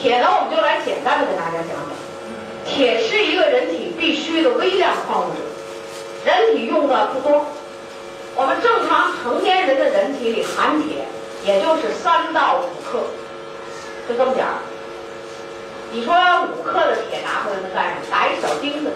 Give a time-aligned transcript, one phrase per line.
[0.00, 1.92] 铁呢，我们就来简单的给大家讲讲。
[2.64, 5.42] 铁是一个人体必需的微量矿物质，
[6.24, 7.44] 人体用的不多。
[8.34, 11.04] 我们正常成年人的人体里含铁，
[11.44, 13.00] 也就是三到五克，
[14.08, 14.54] 就这么点儿。
[15.92, 16.14] 你说
[16.48, 18.06] 五克的铁拿回来能干什么？
[18.10, 18.90] 打一小钉子，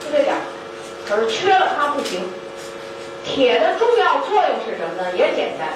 [0.00, 0.40] 就这点儿。
[1.06, 2.22] 可是缺了它不行。
[3.22, 5.12] 铁的重要作用是什么呢？
[5.14, 5.68] 也简单，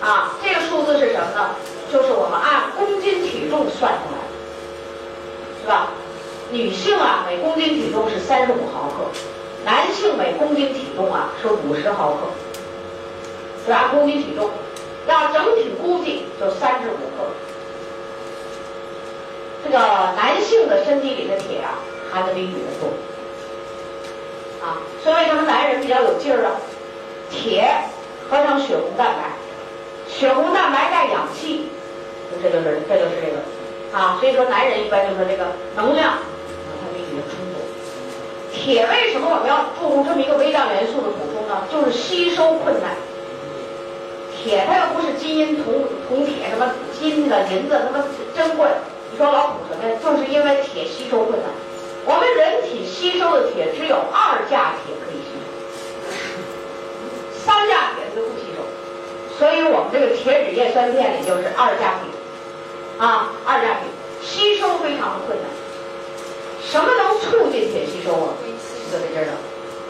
[0.00, 1.56] 啊，这个数字是什么呢？
[1.92, 4.34] 就是我们按公斤体重算出来的，
[5.62, 5.90] 是吧？
[6.56, 9.04] 女性啊，每公斤体重是三十五毫克，
[9.62, 12.18] 男性每公斤体重啊是五十毫克，
[13.66, 14.48] 是按公斤体重，
[15.06, 17.28] 要整体估计就三十五克。
[19.64, 19.78] 这个
[20.16, 21.76] 男性的身体里的铁啊，
[22.10, 22.88] 含的比女的多，
[24.66, 26.52] 啊，所以为什么男人比较有劲儿啊？
[27.30, 27.68] 铁
[28.30, 29.30] 合成血红蛋白，
[30.08, 31.68] 血红蛋白带氧气，
[32.42, 34.16] 这就是这就是这个啊。
[34.20, 35.44] 所以说男人一般就说这个
[35.74, 36.14] 能量，
[38.66, 41.62] 铁为什么我们要注重这么一个微量元素的补充呢？
[41.70, 42.98] 就是吸收困难。
[44.34, 48.66] 铁它又不是金银铜铜铁什么金的银子什么珍贵，
[49.12, 49.94] 你说老补什么呀？
[50.02, 51.46] 就是因为铁吸收困难。
[52.06, 55.46] 我们人体吸收的铁只有二价铁可以吸收。
[57.46, 58.66] 三价铁就不吸收，
[59.38, 62.10] 所以我们这个铁质叶酸片里就是二价铁，
[62.98, 63.86] 啊，二价铁
[64.26, 65.46] 吸收非常的困难。
[66.68, 68.34] 什么能促进铁吸收啊？
[68.90, 69.32] 各位知道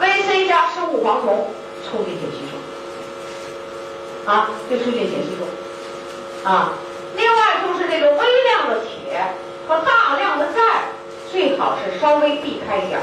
[0.01, 1.49] ，VC 加生物黄酮
[1.85, 6.73] 促进铁吸收，啊，就促进铁吸收，啊，
[7.15, 9.23] 另外就是这个微量的铁
[9.69, 10.85] 和大量的钙，
[11.31, 12.99] 最好是稍微避开一点。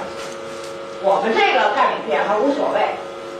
[1.01, 2.95] 我们这个钙镁片还无所谓，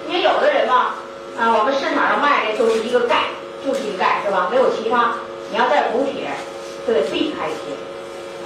[0.07, 0.95] 因为有的人嘛。
[1.35, 3.29] 啊，我们市场上卖的就是一个钙，
[3.65, 4.49] 就是一个钙，是吧？
[4.51, 5.15] 没有其他。
[5.49, 6.29] 你要再补铁，
[6.85, 7.73] 就得避开铁。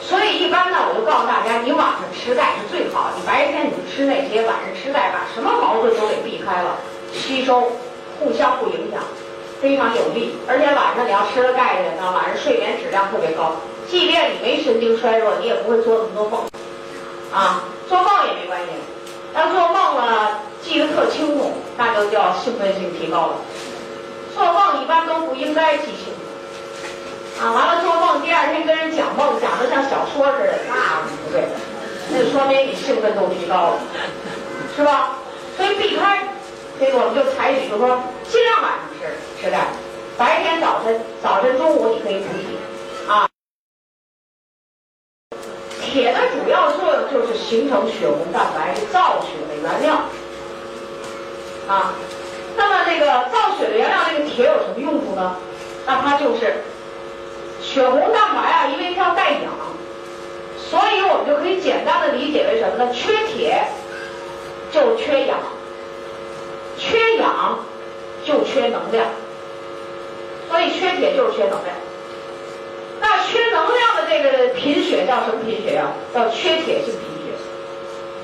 [0.02, 3.12] 所以一般呢，我就告诉大家，你晚上吃钙是最好。
[3.16, 6.78] 你白天你就吃那些，晚上吃钙，把什么矛盾都给避开了，
[7.14, 7.72] 吸收
[8.20, 9.02] 互相不影响，
[9.62, 10.38] 非常有利。
[10.48, 13.56] 而且晚上你要吃了钙的人呢，晚上睡眠质量特别高。
[13.90, 16.50] 即便你没神经衰弱，你也不会做那么多梦。
[17.34, 18.72] 啊，做梦也没关系。
[19.36, 23.36] 要做梦了，记得特清楚，那就叫兴奋性提高了。
[24.34, 27.96] 做梦一般都不应该记清楚，啊，完了做
[28.38, 31.48] 二天跟人讲梦，讲的像小说似的，那不对，
[32.12, 33.80] 那说明你兴奋度提高了，
[34.76, 35.18] 是吧？
[35.58, 36.22] 所以避开
[36.80, 38.00] 这个，我们就采取，就说
[38.30, 39.66] 尽量晚上吃吃钙，
[40.20, 42.60] 白天早晨、早晨、中午你可以补铁，
[43.12, 43.28] 啊。
[45.82, 49.96] 铁的主要作用就是形成血红蛋白，造血的原料。
[51.68, 51.92] 啊，
[52.56, 55.36] 那么这个造血的原料，这个铁有什么用处呢？
[55.88, 56.62] 那它就是
[57.78, 59.54] 血红蛋白啊，因为它要带氧，
[60.58, 62.92] 所以我们就可以简单的理解为什么呢？
[62.92, 63.64] 缺铁
[64.72, 65.38] 就缺氧，
[66.76, 67.60] 缺氧
[68.26, 69.06] 就缺能量，
[70.50, 71.76] 所以缺铁就是缺能量。
[73.00, 75.92] 那缺能量的这个贫血叫什么贫血呀？
[76.12, 77.38] 叫缺铁性贫血。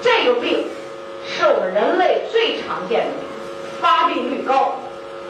[0.02, 0.66] 这个病
[1.28, 4.80] 是我们人类最常见的病，发病率高，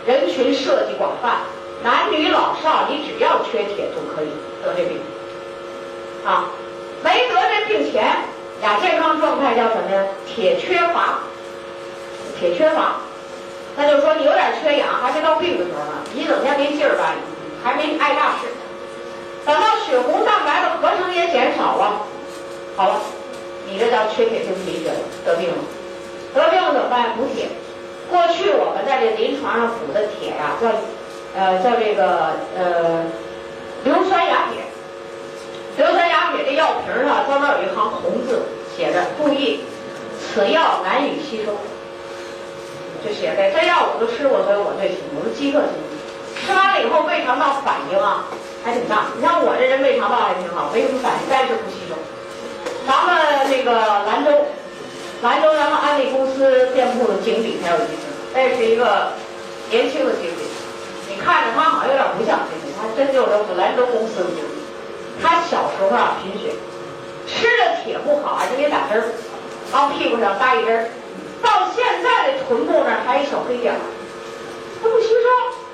[0.05, 1.41] 人群涉及广泛，
[1.83, 4.29] 男女老少，你只要缺铁就可以
[4.63, 5.01] 得这病。
[6.25, 6.45] 啊，
[7.03, 8.05] 没得这病前，
[8.61, 10.05] 亚健康状态叫什么呀？
[10.25, 11.19] 铁缺乏，
[12.39, 12.95] 铁缺乏，
[13.75, 17.13] 那就说你有点缺氧，还没到病的时候呢，你整天没劲儿吧，
[17.61, 18.47] 还没碍大事。
[19.45, 22.05] 等到血红蛋白的合成也减少了，
[22.77, 23.01] 好了，
[23.67, 24.89] 你这叫缺铁性贫血
[25.25, 25.57] 得病了。
[26.33, 27.17] 得病了怎么办？
[27.17, 27.49] 补铁。
[28.09, 30.69] 过去我们在这临床上补的铁呀，叫
[31.35, 33.03] 呃叫这个呃
[33.83, 34.63] 硫酸亚铁。
[35.77, 38.43] 硫酸亚铁这药瓶上专门有一行红字，
[38.77, 39.61] 写着注意，
[40.21, 41.53] 此药难以吸收。
[43.03, 45.73] 就写的这药我都吃过，所以我最清楚，我是饥饿型。
[46.39, 48.25] 吃完了以后胃肠道反应啊。
[48.63, 51.99] 还挺大，你像我这人胃肠道还挺好，没什么反应，但是不吸收。
[52.87, 53.75] 咱们那个
[54.07, 54.31] 兰州，
[55.21, 59.11] 兰州咱们安利公司店铺的经理很有意思，那是一个
[59.69, 60.47] 年轻的经理，
[61.13, 64.29] 你看着他好像有点不像经理，他真就是兰州公司的。
[65.21, 66.49] 他小时候啊贫血，
[67.27, 69.05] 吃的铁不好啊，就给打针儿，
[69.71, 70.89] 往屁股上扎一针儿，
[71.43, 73.79] 到现在的臀部那儿还一小黑点儿，
[74.81, 75.29] 他不吸收。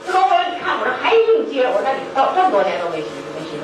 [0.05, 3.63] 他说我你看我这还硬接，我说那你到这么多年都没吸收没吸收，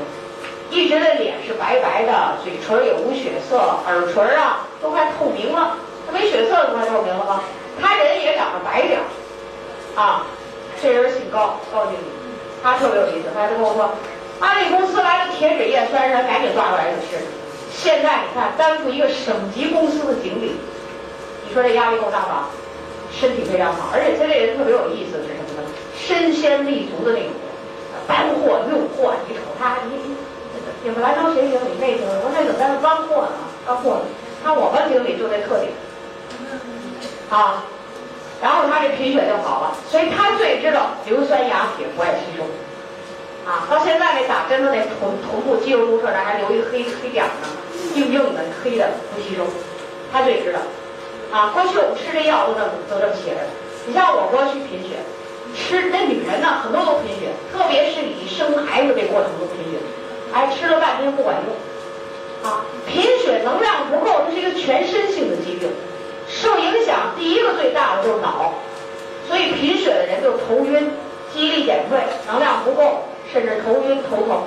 [0.71, 5.75] 一直的脸是白白的，嘴唇也无血色，耳垂啊都快透明了，
[6.07, 7.43] 他没血色都快透明了吗？
[7.81, 8.99] 他人也长得白点
[11.39, 12.05] 儿，啊，这人姓高，高经理，
[12.63, 13.91] 他特别有意思，他就跟我说，
[14.39, 17.23] 安利公司来了铁质叶酸然赶紧抓过来就吃。
[17.71, 20.55] 现在你看担负一个省级公司的经理，
[21.47, 22.49] 你说这压力够大吧？
[23.11, 25.67] 身体非常好，而且他这人特别有意思是什么呢？
[25.95, 27.39] 身先立足的那种人，
[28.07, 30.15] 搬货运货，你瞅他，你
[30.83, 31.79] 你们兰州谁经理？
[31.79, 33.37] 那经理，我那怎么在那搬货呢？
[33.65, 34.05] 搬货呢，
[34.43, 35.71] 看我们经理就这特点，
[37.29, 37.63] 啊，
[38.41, 42.43] 然后他这贫血就好了，所以他最知道硫酸亚铁不爱吸收，
[43.49, 47.47] 啊，到现在那打针的那臀臀部肌肉注射那还留一黑黑点呢，
[47.95, 49.43] 硬硬的黑的不吸收，
[50.11, 50.59] 他最知道。
[51.31, 53.41] 啊，过去我们吃这药都这么都这么写着。
[53.87, 54.95] 你像我过去贫血，
[55.55, 59.79] 吃那女人呢，很多都贫血，特别是你生孩子这过程都贫血，
[60.31, 61.51] 哎，吃了半天不管用。
[62.49, 65.67] 啊，贫血能量不够，它是一个全身性的疾病，
[66.29, 68.53] 受影响第一个最大的就是脑，
[69.27, 70.91] 所以贫血的人就头晕、
[71.33, 74.43] 记忆力减退、能量不够，甚至头晕头疼。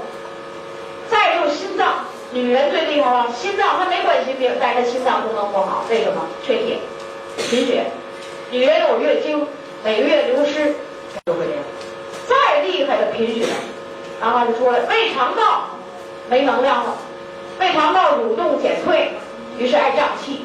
[1.11, 2.05] 再就是心脏。
[2.31, 6.27] 女人最厉害了，心脏她没冠心病，但是她心脏功能不好，为什么？
[6.45, 6.79] 缺铁、
[7.49, 7.85] 贫血。
[8.51, 9.47] 女人有月经，
[9.83, 10.75] 每个月流失
[11.25, 11.65] 就会这样。
[12.27, 13.47] 再厉害的贫血，
[14.21, 15.71] 然后就说了，胃肠道
[16.29, 16.97] 没能量了，
[17.59, 19.13] 胃肠道蠕动减退，
[19.57, 20.45] 于是爱胀气。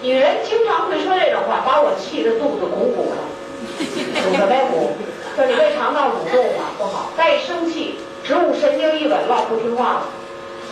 [0.00, 3.16] 女人经常会说这种话，把我气得肚子鼓鼓的，
[4.22, 4.92] 鼓什么鼓？
[5.36, 10.02] 说你胃肠道蠕动啊不好，再一生气，植物神经一紊乱，不听话了。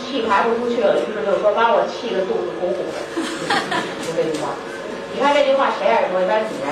[0.01, 2.97] 气排不出去了，于是就说把我气得肚子鼓鼓的，
[4.05, 4.49] 就这句话。
[5.13, 6.21] 你看这句话谁爱说？
[6.21, 6.67] 一般女人。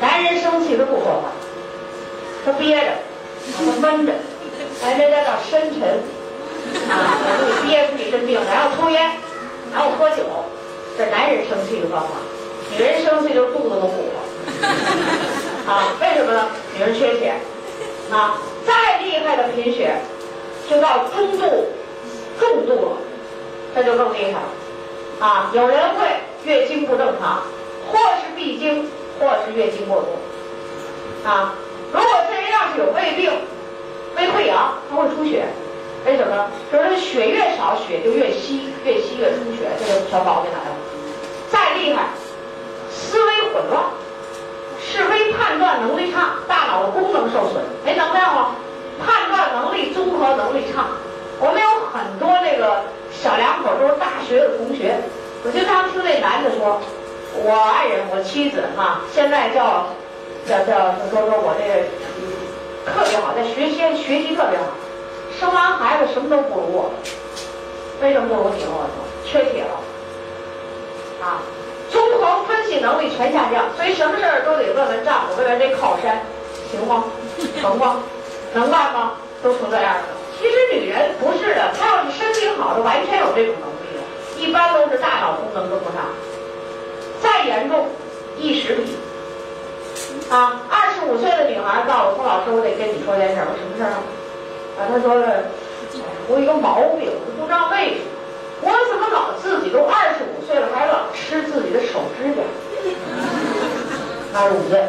[0.00, 1.30] 男人生气他不说话，
[2.44, 2.90] 他憋着，
[3.56, 4.12] 他闷着，
[4.82, 6.02] 哎，这叫深沉
[6.90, 9.12] 啊，你憋出一身病，然后抽烟，
[9.72, 10.24] 然后喝酒，
[10.98, 12.08] 这男人生气的方法。
[12.72, 14.18] 女人生气就肚子都鼓了，
[15.66, 16.46] 啊，为什么呢？
[16.74, 17.34] 女人缺铁，
[18.10, 19.96] 啊，再厉害的贫血，
[20.68, 21.66] 就到中度。
[22.36, 22.96] 重度了，
[23.76, 25.50] 那就更厉害了，啊！
[25.54, 26.04] 有人会
[26.42, 27.44] 月经不正常，
[27.92, 28.90] 或是闭经，
[29.20, 31.54] 或是月经过多，啊！
[31.92, 33.30] 如果这人要是有胃病、
[34.16, 35.44] 胃溃疡，他会出血，
[36.04, 36.50] 为什么呢？
[36.72, 40.74] 就是血越少，血就越稀，越稀越出血，这个小毛病来了。
[41.52, 42.08] 再厉害，
[42.90, 43.84] 思维混乱，
[44.80, 48.56] 是非判断能力差，大脑的功能受损，没能量了，
[49.06, 50.86] 判断能力、综合能力差。
[51.40, 52.80] 我们有很多那个
[53.10, 54.96] 小两口都是大学的同学，
[55.54, 56.80] 我经常听那男的说，
[57.46, 59.86] 我爱人我妻子哈，现在叫
[60.48, 61.86] 叫叫说说我这个
[62.90, 64.66] 特别好，在学习学习特别好，
[65.38, 66.90] 生完孩子什么都不如我，
[68.02, 68.66] 为什么不如你？
[68.66, 69.78] 我说缺铁了，
[71.22, 71.38] 啊，
[71.88, 76.18] 综合分析能力全下降，所以什么事儿都得问问丈夫，问问这靠山
[76.68, 77.04] 行吗？
[77.62, 78.02] 成吗？
[78.54, 79.12] 能干吗？
[79.40, 80.02] 都成这样了。
[80.36, 83.83] 其实女人不是的，她要是身体好，的，完全有这种能力的。
[84.36, 86.02] 一般都是大脑功能跟不上，
[87.22, 87.86] 再严重，
[88.38, 88.96] 异食癖。
[90.30, 93.42] 啊，二十五岁的女孩告诉我，说老师，我得跟你说件事。
[93.46, 93.98] 我什么事儿啊？
[94.78, 95.44] 啊，她说了，
[96.28, 98.06] 我有一个毛病，我不知道为什么，
[98.62, 102.42] 我怎么老自己都二十五岁了，还老吃自己的手指甲？
[104.34, 104.82] 二十五岁，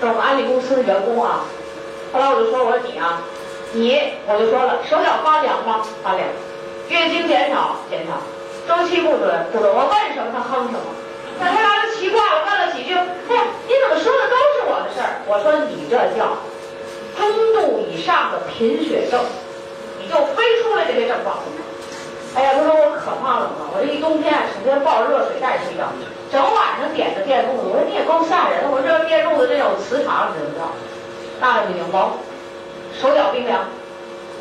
[0.00, 1.44] 是我们安利公司的员工啊。
[2.12, 3.22] 后来我就说，我说你啊。
[3.72, 5.82] 你我就说了，手脚发凉吗？
[6.02, 6.26] 发凉。
[6.88, 8.12] 月经减少，减少。
[8.66, 9.70] 周期不准，不准。
[9.70, 10.86] 我问什么他哼什么。
[11.38, 13.34] 那他俩就奇怪我，问了几句，哎，
[13.68, 15.20] 你怎么说的都是我的事儿？
[15.28, 16.38] 我说你这叫
[17.16, 19.20] 中度以上的贫血症，
[20.00, 21.36] 你就非出来这些症状。
[22.34, 25.88] 哎呀，他说我可怕冷了，我这一冬天啊整天抱着热水袋睡觉，
[26.32, 27.68] 整晚上点着电褥子。
[27.68, 30.72] 我说你也够吓人的，我说这电褥子这有磁场，你知道？
[31.38, 31.96] 大了就行不？
[32.96, 33.60] 手脚冰凉，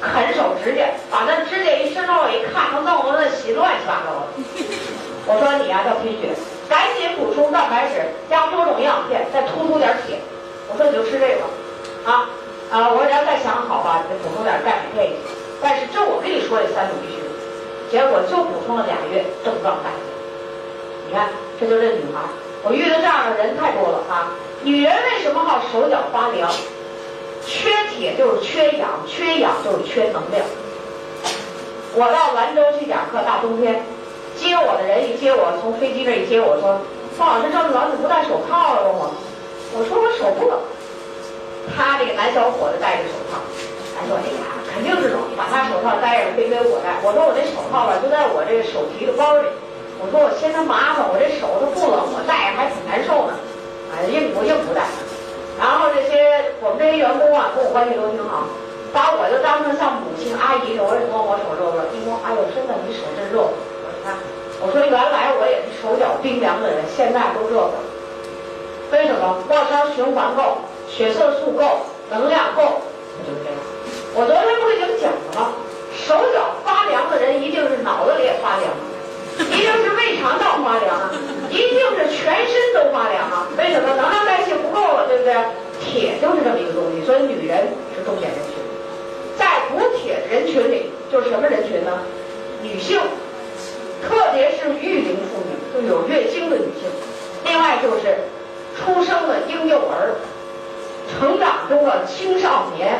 [0.01, 4.27] 啃手指甲，把那指甲一伸到我一看，他弄得那洗乱七八糟的。
[5.27, 6.29] 我说你呀叫贫血，
[6.69, 10.19] 赶紧补充蛋白质，加多种营养片，再突出点铁。
[10.69, 11.41] 我说你就吃这个，
[12.05, 12.29] 啊
[12.69, 12.89] 啊！
[12.89, 15.17] 我说你要再想好吧，你再补充点钙镁片。
[15.61, 17.21] 但是这我跟你说这三种必须，
[17.89, 19.97] 结果就补充了俩月，症状改善。
[21.07, 22.21] 你看，这就这女孩，
[22.61, 24.33] 我遇到这样的人太多了啊！
[24.61, 26.49] 女人为什么好手脚发凉？
[27.45, 30.43] 缺铁就是缺氧，缺氧就是缺能量。
[31.93, 33.81] 我到兰州去讲课，大冬天，
[34.35, 36.75] 接我的人一接我，从飞机那一接我说
[37.15, 39.11] ：“方老师，这么冷，你不戴手套了吗？”
[39.77, 40.59] 我说：“我手不冷。”
[41.71, 43.39] 他这个男小伙子戴着手套，
[43.95, 49.47] 他说：“哎呀，肯定是冷，把他手套摘了，别给我戴。”我说：“我这手套吧，就在我这个手提的包里。”
[50.01, 53.39] 我说：“我嫌他麻烦，我这手它不冷，我戴还挺难受呢。”
[53.95, 54.83] 哎，硬不硬不戴。
[56.85, 58.45] 这些员工啊，跟我关系都挺好，
[58.93, 61.81] 把我就当成像母亲阿姨似的，我也摸我手热热？
[61.89, 63.41] 一摸，哎呦，真的你手真热。
[63.41, 64.13] 我说看，
[64.61, 67.73] 我说原来我也是手脚冰凉的人，现在都热乎。
[68.93, 69.41] 为什么？
[69.49, 72.85] 末梢循环够，血色素够，能量够，
[73.25, 73.57] 就这样。
[74.13, 75.57] 我昨天不已经讲了吗？
[75.97, 78.69] 手脚发凉的人一定是脑子里也发凉，
[79.41, 81.09] 一定是胃肠道发凉啊，
[81.49, 83.49] 一定是全身都发凉啊。
[83.57, 83.89] 为什么？
[83.97, 85.33] 能量代谢不够了，对不对？
[85.75, 86.74] 铁就是这么一个，
[87.05, 88.55] 所以女人是重点人群。
[89.37, 91.91] 在补铁人群里，就是什么人群呢？
[92.63, 92.99] 女性，
[94.01, 96.89] 特别是育龄妇女，就有月经的女性。
[97.45, 98.17] 另外就是
[98.75, 100.15] 出生的婴幼儿，
[101.13, 102.97] 成长中的青少年，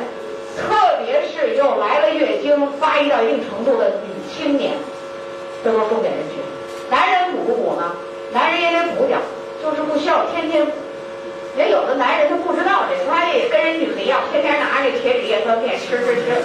[0.55, 4.73] 特别是又来了月经、发育到一定程度的女青年，
[5.63, 6.37] 都是重点人群。
[6.91, 7.95] 男人补不补呢？
[8.31, 9.17] 男人也得补点，
[9.63, 10.71] 就是不需要天天补。
[11.57, 16.41] 人有的男人他不知道这个，他也跟人女的一样，天天拿着这铁纸叶酸片吃吃吃，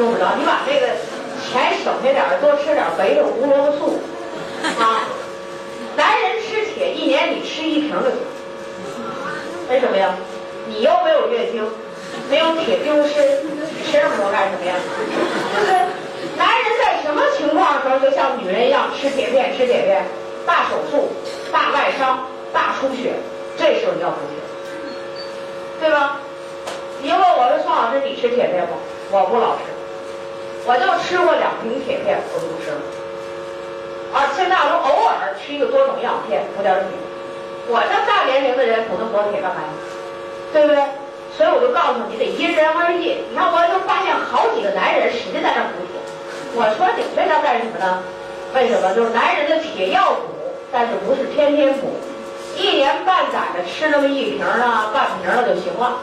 [0.00, 0.34] 用不着。
[0.36, 0.88] 你把这个
[1.46, 4.00] 钱省下点儿，多吃点肥的胡萝卜素
[4.80, 5.06] 啊。
[5.96, 8.18] 男人吃铁一年你吃一瓶就行，
[9.70, 10.16] 为什么呀？
[10.66, 11.62] 你又没有月经，
[12.28, 13.14] 没有铁丢失，
[13.86, 14.74] 吃那么多干什么呀？
[15.54, 15.78] 对不对？
[16.36, 19.56] 男人在什么情况的时候就像女人一样吃铁片？
[19.56, 20.02] 吃铁片？
[20.44, 21.12] 大手术、
[21.52, 23.12] 大外伤、大出血。
[23.56, 24.38] 这时候你要补铁，
[25.80, 26.18] 对吧？
[27.00, 28.72] 你问我说宋老师，你吃铁片不？
[29.14, 29.62] 我不老吃，
[30.66, 32.80] 我就吃过两瓶铁片，我就不吃了。
[34.12, 36.98] 啊，现在我偶尔吃一个多种营养片，补点铁。
[37.68, 39.68] 我这大年龄的人补那么多铁干嘛呀？
[40.52, 40.82] 对不对？
[41.36, 43.22] 所以我就告诉你，得因人而异。
[43.30, 46.00] 你看，我就发现好几个男人使劲在那补铁。
[46.54, 48.02] 我说你为啥干什么呢？
[48.54, 48.94] 为什么？
[48.94, 50.32] 就是男人的铁要补，
[50.72, 51.92] 但是不是天天补。
[52.56, 55.98] 一年半载的吃那么一瓶啊，半瓶了就行了，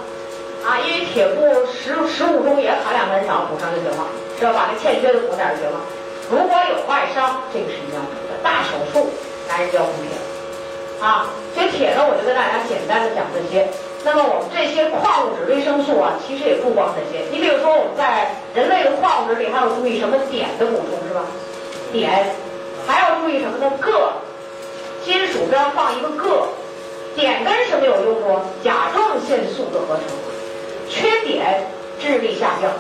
[0.66, 4.06] 啊，因为铁不食食物中也含量很少，补上就行了，
[4.38, 4.54] 只要？
[4.54, 5.80] 把那欠缺的补点就行了。
[6.30, 8.36] 如果有外伤，这个是一定要补的。
[8.44, 9.10] 大手术，
[9.48, 10.12] 男人就要补铁，
[11.06, 13.68] 啊，所以铁呢，我就跟大家简单的讲这些。
[14.04, 17.24] 那么我们这些矿物质、维生素啊，其实也不光这些。
[17.32, 21.22] 你比如说我们在人类的矿物质里还要注意什么碘的补充，是吧？
[21.94, 22.10] 碘，
[22.88, 23.72] 还要注意什么呢？
[23.80, 24.12] 铬。
[25.04, 26.48] 金属边放一个铬，
[27.16, 28.40] 碘根什么有用处？
[28.64, 30.06] 甲状腺素的合成，
[30.90, 31.42] 缺碘
[32.00, 32.72] 智力下降。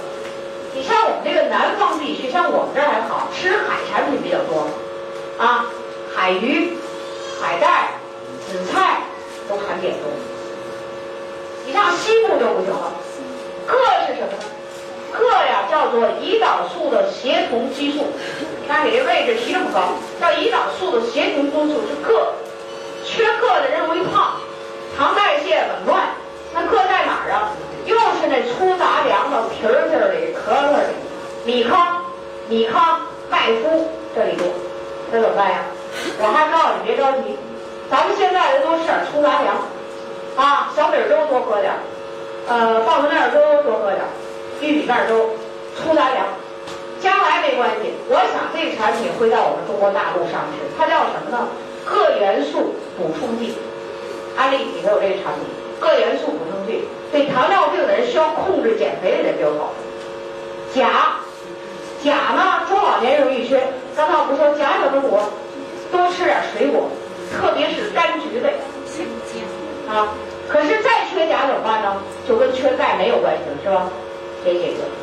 [0.73, 4.67] 你像我们这个南方地区，像我们这儿还好，吃海产品比较多，
[5.37, 5.65] 啊，
[6.15, 6.77] 海鱼、
[7.41, 7.89] 海带、
[8.47, 9.01] 紫菜
[9.49, 10.07] 都含碘多。
[11.65, 12.93] 你像西部就不行了，
[13.67, 13.75] 铬
[14.07, 14.43] 是什么呢？
[15.11, 18.05] 铬呀，叫做胰岛素的协同激素。
[18.61, 22.13] 你看你这位置提这么高，叫胰岛素的协同激素是铬。
[23.03, 24.35] 缺铬的人容易胖，
[24.95, 26.03] 糖代谢紊乱。
[26.53, 27.49] 那铬在哪儿啊？
[27.85, 30.93] 又是那粗杂粮的皮儿这里、壳儿里，
[31.43, 31.97] 米糠、
[32.47, 34.45] 米糠、麦麸这里多。
[35.11, 35.65] 这怎么办呀？
[36.19, 37.35] 我还告诉你别着急，
[37.89, 39.57] 咱们现在人多吃点粗杂粮，
[40.37, 41.73] 啊，小米粥多喝点，
[42.47, 44.01] 呃，棒子面粥多喝点。
[44.61, 45.31] 玉米面粥，
[45.75, 46.23] 粗杂粮，
[47.01, 47.91] 将来没关系。
[48.07, 51.47] 我想这个产品会在我们中国大陆上市，它叫什么呢？
[51.83, 53.57] 铬元素补充剂。
[54.37, 55.43] 安利里头有这个产品，
[55.81, 59.81] 铬元素补充剂对糖尿病的人、需要控制减肥的人就有好处。
[60.73, 61.19] 钾，
[62.01, 63.61] 钾呢，中老年人容易缺。
[63.95, 65.19] 刚才我不说钾怎么补？
[65.91, 66.87] 多吃点水果，
[67.33, 68.55] 特别是柑橘类。
[69.89, 70.07] 啊，
[70.47, 71.97] 可是再缺钾怎么办呢？
[72.27, 73.89] 就跟缺钙没有关系了，是吧？
[74.43, 75.00] 可以解决，钠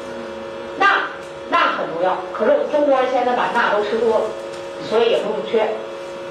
[1.79, 4.25] 钠很重要，可是我们中国人现在把钠都吃多了，
[4.91, 5.63] 所以也不用缺，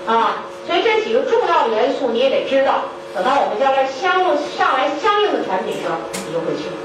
[0.06, 4.26] 啊，所以这几个重要的元素你也得知道，等到我们将来相应
[4.58, 5.96] 上来相应的产品时候，
[6.28, 6.76] 你就会清楚。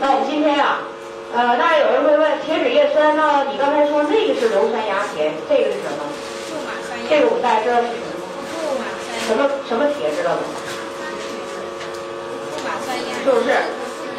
[0.00, 0.88] 那我们今天啊，
[1.36, 3.44] 呃，大家有人会问铁质叶酸呢？
[3.52, 6.00] 你刚才说那个是硫酸亚铁，这个是什么？
[7.08, 8.24] 这个我们大家知道是什么
[8.80, 8.88] 吗？
[9.28, 10.40] 什么什么铁知道吗？
[13.24, 13.52] 是不是？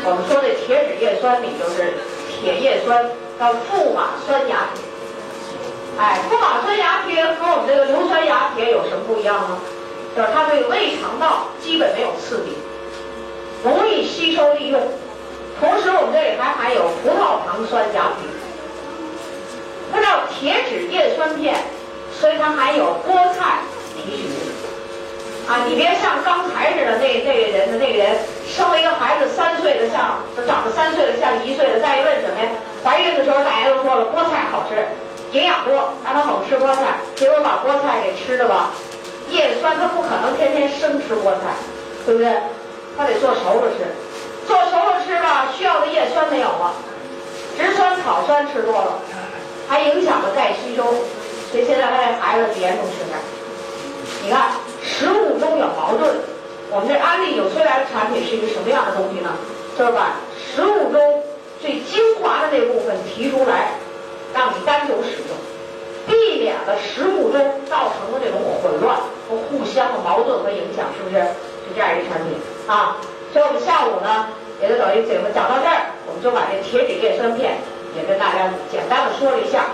[0.06, 1.94] 我们说的铁质叶酸里就是
[2.28, 3.06] 铁叶酸，
[3.40, 4.84] 叫富马酸亚铁。
[5.98, 9.58] 哎，富马酸亚铁和我们这个硫酸亚铁有什么不一样呢？
[10.16, 12.58] 就是它对胃肠道基本没有刺激，
[13.64, 14.80] 容易吸收利用。
[15.60, 18.30] 同时，我们这里还含有葡萄糖酸亚铁。
[19.92, 21.56] 它叫铁质叶酸片，
[22.20, 23.60] 所以它含有菠菜
[23.96, 25.50] 提取物。
[25.52, 31.80] 啊，你别像刚才似的，那那个人的那个人生了一个孩子，三岁的像，长得三岁的像一岁的。
[31.80, 32.50] 再一问什么呀？
[32.84, 34.76] 怀孕的时候大家都说了，菠菜好吃，
[35.32, 37.00] 营养多，让他猛吃菠菜。
[37.16, 38.72] 结果把菠菜给吃了吧，
[39.30, 41.56] 叶酸他不可能天天生吃菠菜，
[42.06, 42.34] 对不对？
[42.98, 43.88] 他得做熟了吃。
[44.46, 46.74] 做熟了吃吧，需要的叶酸没有了，
[47.58, 49.00] 植酸、草酸吃多了，
[49.70, 50.84] 还影响了钙吸收，
[51.52, 53.18] 所以现在这孩子严重吃钙。
[54.26, 54.52] 你看，
[54.84, 56.14] 食物中有矛盾。
[56.70, 59.30] 我们这安利纽崔莱的产品是一个什么样的东西呢？
[59.78, 61.13] 就是把食物中
[61.64, 63.72] 最精华的那部分提出来，
[64.34, 65.32] 让你单独使用，
[66.06, 67.40] 避免了食物中
[67.70, 68.98] 造成的这种混乱
[69.30, 71.24] 和互相的矛盾和影响，是不是？
[71.24, 72.36] 是这样一个产品
[72.68, 72.98] 啊。
[73.32, 74.28] 所以我们下午呢，
[74.62, 77.56] 也就等于怎么讲到这儿，我们就把这铁质叶酸片
[77.96, 79.68] 也跟大家简单的说了一下。